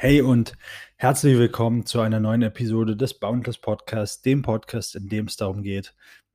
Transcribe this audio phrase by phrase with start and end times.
[0.00, 0.52] Hey und
[0.94, 5.64] herzlich willkommen zu einer neuen Episode des Boundless Podcasts, dem Podcast, in dem es darum
[5.64, 5.92] geht,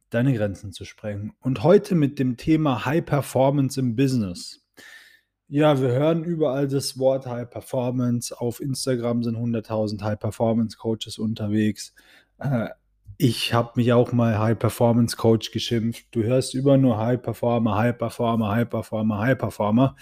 [0.09, 1.31] deine Grenzen zu sprengen.
[1.39, 4.65] Und heute mit dem Thema High Performance im Business.
[5.47, 8.37] Ja, wir hören überall das Wort High Performance.
[8.37, 11.93] Auf Instagram sind 100.000 High Performance Coaches unterwegs.
[12.39, 12.67] Äh,
[13.17, 16.07] ich habe mich auch mal High Performance Coach geschimpft.
[16.11, 19.95] Du hörst über nur High Performer, High Performer, High Performer, High Performer.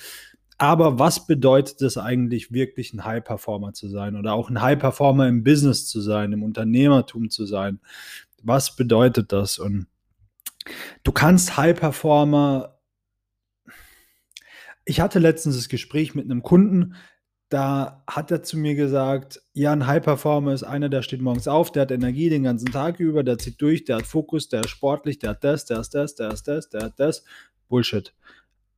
[0.58, 4.78] Aber was bedeutet es eigentlich, wirklich ein High Performer zu sein oder auch ein High
[4.78, 7.80] Performer im Business zu sein, im Unternehmertum zu sein?
[8.44, 9.58] Was bedeutet das?
[9.58, 9.88] Und
[11.04, 12.80] du kannst High Performer.
[14.86, 16.96] Ich hatte letztens das Gespräch mit einem Kunden,
[17.52, 21.50] da hat er zu mir gesagt, ja, ein High Performer ist einer, der steht morgens
[21.50, 24.62] auf, der hat Energie den ganzen Tag über, der zieht durch, der hat Fokus, der
[24.62, 27.26] ist sportlich, der hat das, der ist das, der ist das, der hat das.
[27.68, 28.14] Bullshit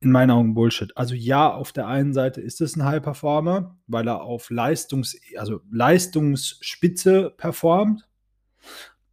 [0.04, 0.96] in meinen Augen Bullshit.
[0.96, 5.18] Also ja, auf der einen Seite ist es ein High Performer, weil er auf Leistungs,
[5.36, 8.08] also Leistungsspitze performt.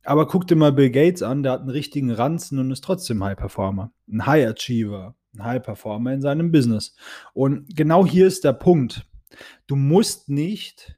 [0.03, 3.23] Aber guck dir mal Bill Gates an, der hat einen richtigen Ranzen und ist trotzdem
[3.23, 3.91] High Performer.
[4.11, 6.95] Ein High Achiever, ein High Performer in seinem Business.
[7.33, 9.05] Und genau hier ist der Punkt.
[9.67, 10.97] Du musst nicht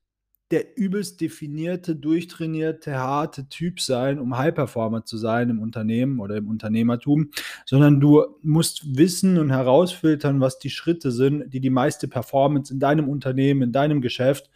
[0.54, 6.48] der übelst definierte, durchtrainierte, harte Typ sein, um High-Performer zu sein im Unternehmen oder im
[6.48, 7.32] Unternehmertum,
[7.66, 12.80] sondern du musst wissen und herausfiltern, was die Schritte sind, die die meiste Performance in
[12.80, 14.52] deinem Unternehmen, in deinem Geschäft,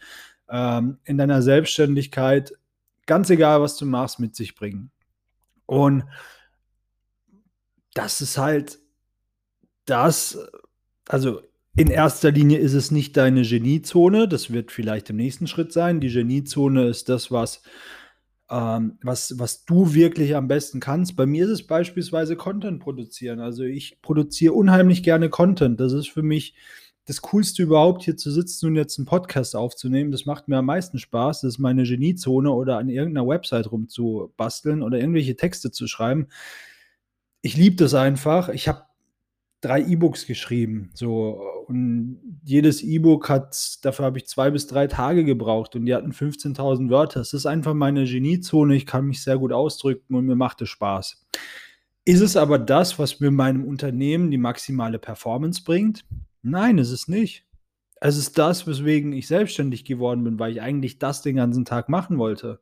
[0.48, 2.52] ähm, in deiner Selbstständigkeit,
[3.06, 4.92] ganz egal, was du machst, mit sich bringen.
[5.66, 6.04] Und
[7.94, 8.78] das ist halt
[9.84, 10.38] das,
[11.08, 11.42] also
[11.78, 16.00] in erster Linie ist es nicht deine Geniezone, das wird vielleicht im nächsten Schritt sein.
[16.00, 17.62] Die Geniezone ist das, was,
[18.50, 21.14] ähm, was, was du wirklich am besten kannst.
[21.14, 23.38] Bei mir ist es beispielsweise Content produzieren.
[23.38, 25.78] Also ich produziere unheimlich gerne Content.
[25.78, 26.56] Das ist für mich
[27.04, 30.10] das Coolste überhaupt, hier zu sitzen und jetzt einen Podcast aufzunehmen.
[30.10, 31.42] Das macht mir am meisten Spaß.
[31.42, 36.26] Das ist meine Geniezone oder an irgendeiner Website rumzubasteln oder irgendwelche Texte zu schreiben.
[37.40, 38.48] Ich liebe das einfach.
[38.48, 38.82] Ich habe
[39.60, 40.90] drei E-Books geschrieben.
[40.94, 45.94] So, und jedes E-Book hat, dafür habe ich zwei bis drei Tage gebraucht und die
[45.94, 47.20] hatten 15.000 Wörter.
[47.20, 48.74] Es ist einfach meine Geniezone.
[48.74, 51.26] Ich kann mich sehr gut ausdrücken und mir macht es Spaß.
[52.06, 56.06] Ist es aber das, was mir meinem Unternehmen die maximale Performance bringt?
[56.42, 57.44] Nein, ist es nicht.
[58.00, 61.90] Es ist das, weswegen ich selbstständig geworden bin, weil ich eigentlich das den ganzen Tag
[61.90, 62.60] machen wollte.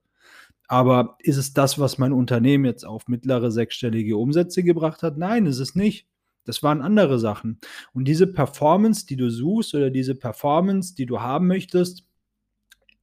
[0.66, 5.16] Aber ist es das, was mein Unternehmen jetzt auf mittlere sechsstellige Umsätze gebracht hat?
[5.16, 6.08] Nein, ist es nicht.
[6.46, 7.58] Das waren andere Sachen.
[7.92, 12.04] Und diese Performance, die du suchst oder diese Performance, die du haben möchtest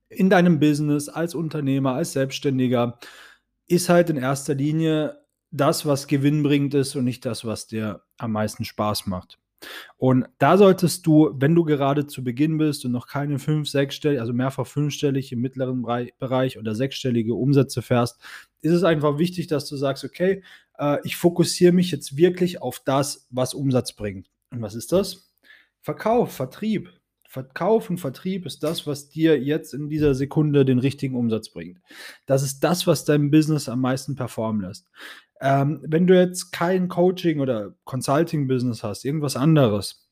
[0.09, 2.99] in deinem Business als Unternehmer, als Selbstständiger,
[3.67, 8.31] ist halt in erster Linie das, was gewinnbringend ist und nicht das, was dir am
[8.31, 9.39] meisten Spaß macht.
[9.97, 14.19] Und da solltest du, wenn du gerade zu Beginn bist und noch keine fünf, sechsstellig,
[14.19, 15.85] also mehrfach fünfstellig im mittleren
[16.19, 18.19] Bereich oder sechsstellige Umsätze fährst,
[18.61, 20.43] ist es einfach wichtig, dass du sagst, okay,
[20.77, 24.29] äh, ich fokussiere mich jetzt wirklich auf das, was Umsatz bringt.
[24.51, 25.33] Und was ist das?
[25.81, 26.89] Verkauf, Vertrieb.
[27.33, 31.79] Verkauf und Vertrieb ist das, was dir jetzt in dieser Sekunde den richtigen Umsatz bringt.
[32.27, 34.87] Das ist das, was dein Business am meisten performen lässt.
[35.41, 40.07] Ähm, wenn du jetzt kein Coaching oder Consulting-Business hast, irgendwas anderes,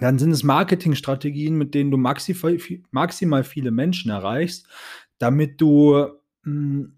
[0.00, 2.56] dann sind es Marketingstrategien, mit denen du maximal,
[2.90, 4.66] maximal viele Menschen erreichst,
[5.18, 6.08] damit du
[6.44, 6.95] mh, hm,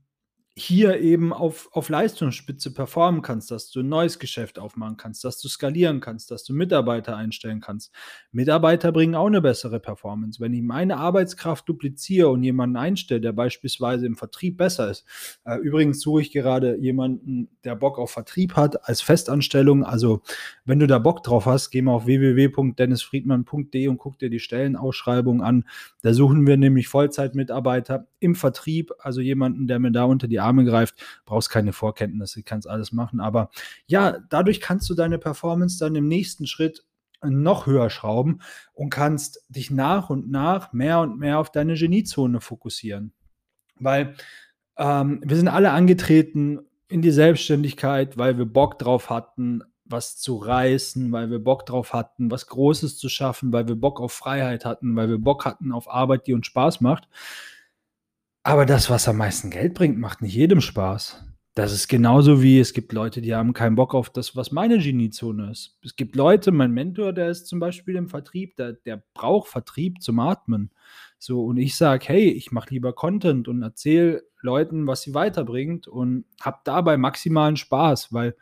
[0.59, 5.41] hier eben auf, auf Leistungsspitze performen kannst, dass du ein neues Geschäft aufmachen kannst, dass
[5.41, 7.93] du skalieren kannst, dass du Mitarbeiter einstellen kannst.
[8.33, 10.41] Mitarbeiter bringen auch eine bessere Performance.
[10.41, 15.05] Wenn ich meine Arbeitskraft dupliziere und jemanden einstelle, der beispielsweise im Vertrieb besser ist,
[15.45, 19.85] äh, übrigens suche ich gerade jemanden, der Bock auf Vertrieb hat als Festanstellung.
[19.85, 20.23] Also
[20.65, 25.41] wenn du da Bock drauf hast, geh mal auf www.dennisfriedmann.de und guck dir die Stellenausschreibung
[25.41, 25.65] an.
[26.03, 30.65] Da suchen wir nämlich Vollzeitmitarbeiter im Vertrieb, also jemanden, der mir da unter die Arme
[30.65, 30.95] greift,
[31.25, 33.21] brauchst keine Vorkenntnisse, kannst alles machen.
[33.21, 33.51] Aber
[33.87, 36.85] ja, dadurch kannst du deine Performance dann im nächsten Schritt
[37.23, 38.41] noch höher schrauben
[38.75, 43.13] und kannst dich nach und nach mehr und mehr auf deine Geniezone fokussieren.
[43.77, 44.15] Weil
[44.77, 50.37] ähm, wir sind alle angetreten in die Selbstständigkeit, weil wir Bock drauf hatten, was zu
[50.37, 54.65] reißen, weil wir Bock drauf hatten, was Großes zu schaffen, weil wir Bock auf Freiheit
[54.65, 57.09] hatten, weil wir Bock hatten auf Arbeit, die uns Spaß macht.
[58.49, 61.23] Aber das, was am meisten Geld bringt, macht nicht jedem Spaß.
[61.55, 64.79] Das ist genauso wie es gibt Leute, die haben keinen Bock auf das, was meine
[64.79, 65.77] Geniezone ist.
[65.85, 70.01] Es gibt Leute, mein Mentor, der ist zum Beispiel im Vertrieb, der, der braucht Vertrieb
[70.01, 70.71] zum Atmen.
[71.19, 75.87] So, und ich sage, hey, ich mache lieber Content und erzähle Leuten, was sie weiterbringt
[75.87, 78.35] und habe dabei maximalen Spaß, weil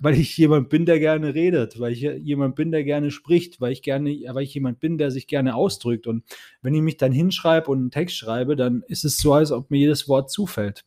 [0.00, 3.72] weil ich jemand bin, der gerne redet, weil ich jemand bin, der gerne spricht, weil
[3.72, 6.06] ich gerne, weil ich jemand bin, der sich gerne ausdrückt.
[6.06, 6.24] Und
[6.62, 9.70] wenn ich mich dann hinschreibe und einen Text schreibe, dann ist es so, als ob
[9.70, 10.84] mir jedes Wort zufällt.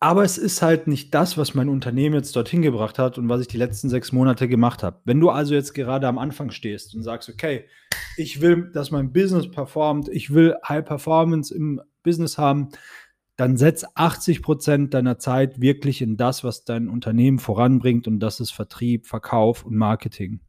[0.00, 3.40] Aber es ist halt nicht das, was mein Unternehmen jetzt dorthin gebracht hat und was
[3.40, 5.00] ich die letzten sechs Monate gemacht habe.
[5.04, 7.64] Wenn du also jetzt gerade am Anfang stehst und sagst, okay,
[8.16, 12.68] ich will, dass mein Business performt, ich will High Performance im Business haben,
[13.38, 18.40] dann setz 80 Prozent deiner Zeit wirklich in das, was dein Unternehmen voranbringt und das
[18.40, 20.40] ist Vertrieb, Verkauf und Marketing.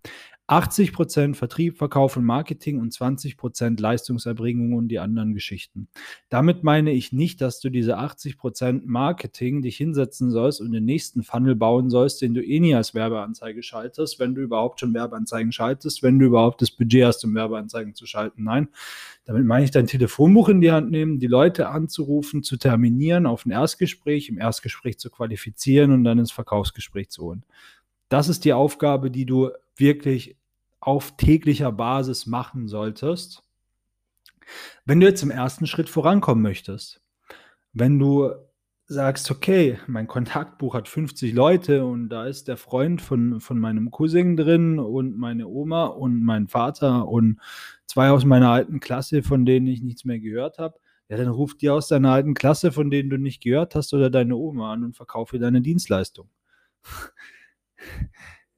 [0.50, 5.90] 80 Prozent Vertrieb, Verkauf und Marketing und 20 Prozent Leistungserbringung und die anderen Geschichten.
[6.30, 10.86] Damit meine ich nicht, dass du diese 80 Prozent Marketing dich hinsetzen sollst und den
[10.86, 14.92] nächsten Funnel bauen sollst, den du eh nie als Werbeanzeige schaltest, wenn du überhaupt schon
[14.92, 18.44] Werbeanzeigen schaltest, wenn du überhaupt das Budget hast, um Werbeanzeigen zu schalten.
[18.44, 18.70] Nein,
[19.26, 23.46] damit meine ich dein Telefonbuch in die Hand nehmen, die Leute anzurufen, zu terminieren, auf
[23.46, 27.46] ein Erstgespräch, im Erstgespräch zu qualifizieren und dann ins Verkaufsgespräch zu holen.
[28.10, 30.39] Das ist die Aufgabe, die du wirklich
[30.80, 33.44] auf täglicher Basis machen solltest,
[34.86, 37.02] wenn du jetzt im ersten Schritt vorankommen möchtest.
[37.74, 38.32] Wenn du
[38.88, 43.92] sagst, okay, mein Kontaktbuch hat 50 Leute und da ist der Freund von, von meinem
[43.92, 47.40] Cousin drin und meine Oma und mein Vater und
[47.86, 51.56] zwei aus meiner alten Klasse, von denen ich nichts mehr gehört habe, ja, dann ruf
[51.56, 54.84] die aus deiner alten Klasse, von denen du nicht gehört hast, oder deine Oma an
[54.84, 56.30] und verkaufe deine Dienstleistung.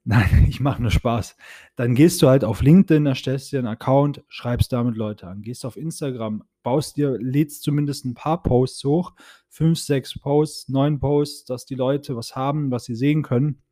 [0.04, 1.36] Nein, ich mache nur Spaß.
[1.76, 5.42] Dann gehst du halt auf LinkedIn, erstellst dir einen Account, schreibst damit Leute an.
[5.42, 9.12] Gehst auf Instagram, baust dir, lädst zumindest ein paar Posts hoch,
[9.48, 13.62] fünf, sechs Posts, neun Posts, dass die Leute was haben, was sie sehen können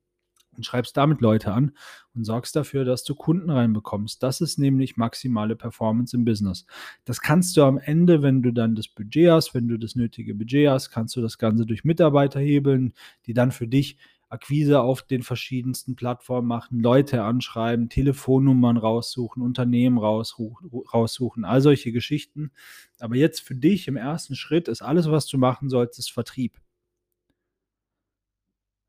[0.57, 1.73] und schreibst damit Leute an
[2.15, 4.23] und sorgst dafür, dass du Kunden reinbekommst.
[4.23, 6.67] Das ist nämlich maximale Performance im Business.
[7.05, 10.35] Das kannst du am Ende, wenn du dann das Budget hast, wenn du das nötige
[10.35, 12.93] Budget hast, kannst du das Ganze durch Mitarbeiter hebeln,
[13.27, 13.97] die dann für dich
[14.31, 22.53] Akquise auf den verschiedensten Plattformen machen, Leute anschreiben, Telefonnummern raussuchen, Unternehmen raussuchen, all solche Geschichten.
[23.01, 26.61] Aber jetzt für dich im ersten Schritt ist alles, was du machen solltest, Vertrieb.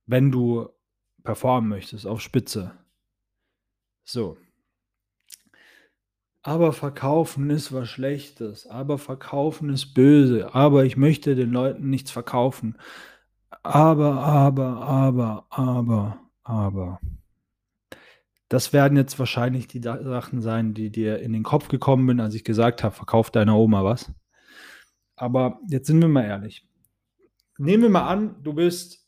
[0.05, 0.69] Wenn du
[1.23, 2.77] performen möchtest auf Spitze.
[4.03, 4.37] So.
[6.43, 12.11] Aber verkaufen ist was Schlechtes, aber verkaufen ist böse, aber ich möchte den Leuten nichts
[12.11, 12.77] verkaufen.
[13.63, 16.99] Aber, aber, aber, aber, aber.
[18.49, 22.33] Das werden jetzt wahrscheinlich die Sachen sein, die dir in den Kopf gekommen sind, als
[22.33, 24.11] ich gesagt habe, verkauf deiner Oma was.
[25.15, 26.67] Aber jetzt sind wir mal ehrlich.
[27.57, 29.07] Nehmen wir mal an, du bist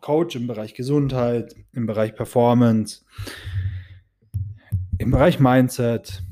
[0.00, 3.04] Coach im Bereich Gesundheit, im Bereich Performance,
[4.98, 6.22] im Bereich Mindset,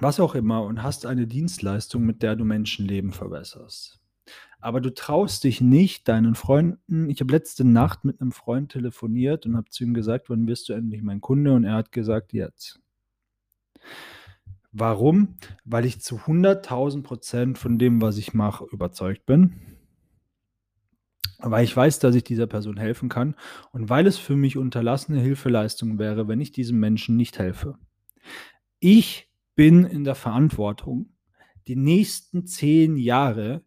[0.00, 3.97] was auch immer und hast eine Dienstleistung, mit der du Menschenleben verbesserst
[4.60, 7.08] aber du traust dich nicht deinen Freunden.
[7.08, 10.68] Ich habe letzte Nacht mit einem Freund telefoniert und habe zu ihm gesagt, wann wirst
[10.68, 11.52] du endlich mein Kunde?
[11.52, 12.80] Und er hat gesagt, jetzt.
[14.72, 15.36] Warum?
[15.64, 19.54] Weil ich zu 100.000 Prozent von dem, was ich mache, überzeugt bin.
[21.38, 23.36] Weil ich weiß, dass ich dieser Person helfen kann
[23.70, 27.78] und weil es für mich unterlassene Hilfeleistung wäre, wenn ich diesem Menschen nicht helfe.
[28.80, 31.12] Ich bin in der Verantwortung,
[31.68, 33.62] die nächsten zehn Jahre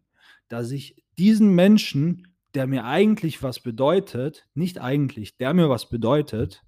[0.52, 6.62] dass ich diesen Menschen, der mir eigentlich was bedeutet, nicht eigentlich, der mir was bedeutet,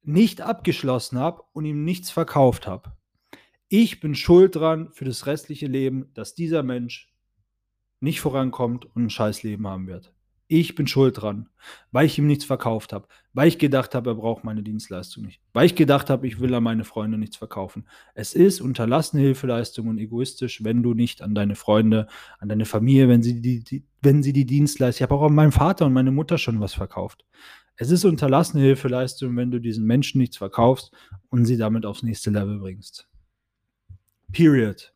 [0.00, 2.96] nicht abgeschlossen habe und ihm nichts verkauft habe.
[3.68, 7.12] Ich bin schuld dran für das restliche Leben, dass dieser Mensch
[8.00, 10.14] nicht vorankommt und ein scheiß Leben haben wird.
[10.50, 11.50] Ich bin schuld dran,
[11.92, 15.42] weil ich ihm nichts verkauft habe, weil ich gedacht habe, er braucht meine Dienstleistung nicht,
[15.52, 17.86] weil ich gedacht habe, ich will an meine Freunde nichts verkaufen.
[18.14, 22.06] Es ist unterlassene Hilfeleistung und egoistisch, wenn du nicht an deine Freunde,
[22.38, 25.34] an deine Familie, wenn sie die, die wenn sie die Dienstleistung, ich habe auch an
[25.34, 27.26] meinen Vater und meine Mutter schon was verkauft.
[27.76, 30.92] Es ist unterlassene Hilfeleistung, wenn du diesen Menschen nichts verkaufst
[31.28, 33.08] und sie damit aufs nächste Level bringst.
[34.32, 34.92] Period.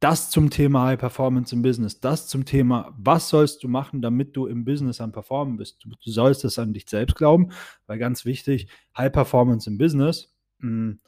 [0.00, 2.00] Das zum Thema High Performance im Business.
[2.00, 5.82] Das zum Thema, was sollst du machen, damit du im Business am Performen bist.
[5.82, 7.50] Du, du sollst es an dich selbst glauben,
[7.86, 10.34] weil ganz wichtig, High Performance im Business.
[10.58, 11.00] Mh, hm,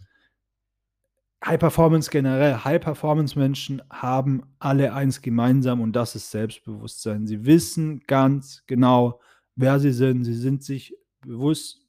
[1.44, 7.26] High Performance generell, High Performance Menschen haben alle eins gemeinsam und das ist Selbstbewusstsein.
[7.26, 9.20] Sie wissen ganz genau,
[9.54, 10.24] wer sie sind.
[10.24, 11.86] Sie sind sich bewusst,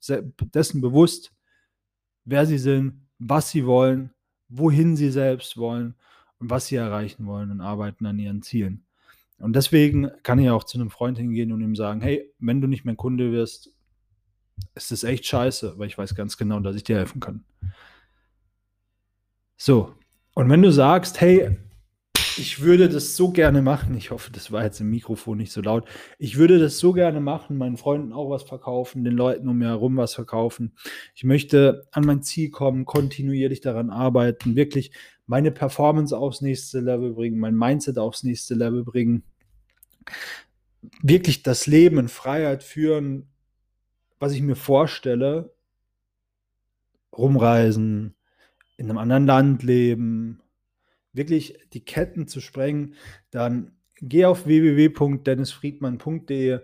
[0.54, 1.32] dessen bewusst,
[2.26, 4.14] wer sie sind, was sie wollen,
[4.50, 5.96] wohin sie selbst wollen
[6.40, 8.86] was sie erreichen wollen und arbeiten an ihren Zielen.
[9.40, 12.68] Und deswegen kann ich auch zu einem Freund hingehen und ihm sagen, hey, wenn du
[12.68, 13.72] nicht mein Kunde wirst,
[14.76, 17.46] ist das echt scheiße, weil ich weiß ganz genau, dass ich dir helfen kann.
[19.56, 19.96] So,
[20.34, 21.58] und wenn du sagst, hey,
[22.40, 23.96] ich würde das so gerne machen.
[23.96, 25.88] Ich hoffe, das war jetzt im Mikrofon nicht so laut.
[26.18, 29.68] Ich würde das so gerne machen, meinen Freunden auch was verkaufen, den Leuten um mir
[29.68, 30.74] herum was verkaufen.
[31.16, 34.92] Ich möchte an mein Ziel kommen, kontinuierlich daran arbeiten, wirklich
[35.26, 39.24] meine Performance aufs nächste Level bringen, mein Mindset aufs nächste Level bringen.
[41.02, 43.28] Wirklich das Leben in Freiheit führen,
[44.20, 45.54] was ich mir vorstelle.
[47.16, 48.16] Rumreisen,
[48.78, 50.42] in einem anderen Land leben,
[51.20, 52.96] wirklich die Ketten zu sprengen,
[53.30, 56.62] dann geh auf www.dennisfriedmann.de,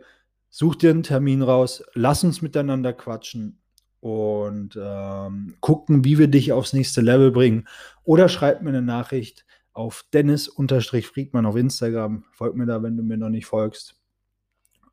[0.49, 3.59] such dir einen Termin raus, lass uns miteinander quatschen
[3.99, 7.67] und ähm, gucken, wie wir dich aufs nächste Level bringen.
[8.03, 12.25] Oder schreib mir eine Nachricht auf Dennis-Friedmann auf Instagram.
[12.31, 13.95] Folg mir da, wenn du mir noch nicht folgst.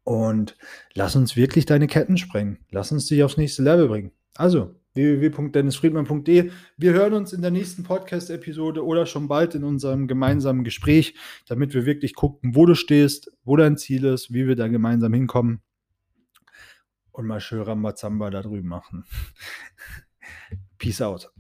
[0.05, 0.57] Und
[0.95, 2.59] lass uns wirklich deine Ketten sprengen.
[2.71, 4.11] Lass uns dich aufs nächste Level bringen.
[4.35, 6.51] Also, www.dennisfriedmann.de.
[6.77, 11.15] Wir hören uns in der nächsten Podcast-Episode oder schon bald in unserem gemeinsamen Gespräch,
[11.47, 15.13] damit wir wirklich gucken, wo du stehst, wo dein Ziel ist, wie wir da gemeinsam
[15.13, 15.63] hinkommen
[17.13, 19.05] und mal schön Rambazamba da drüben machen.
[20.79, 21.31] Peace out.